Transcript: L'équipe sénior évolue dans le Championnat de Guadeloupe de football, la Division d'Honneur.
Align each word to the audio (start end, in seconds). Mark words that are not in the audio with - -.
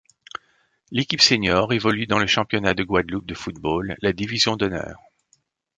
L'équipe 0.89 1.21
sénior 1.21 1.73
évolue 1.73 2.07
dans 2.07 2.17
le 2.17 2.25
Championnat 2.25 2.73
de 2.73 2.83
Guadeloupe 2.83 3.27
de 3.27 3.35
football, 3.35 3.95
la 4.01 4.13
Division 4.13 4.55
d'Honneur. 4.55 4.97